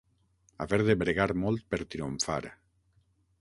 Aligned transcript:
Haver 0.65 0.79
de 0.87 0.95
bregar 1.01 1.27
molt 1.43 1.67
per 1.75 1.81
triomfar. 1.97 2.41